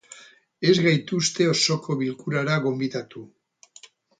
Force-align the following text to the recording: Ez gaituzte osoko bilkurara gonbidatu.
Ez 0.69 0.73
gaituzte 0.85 1.47
osoko 1.51 1.99
bilkurara 2.01 2.59
gonbidatu. 2.67 3.25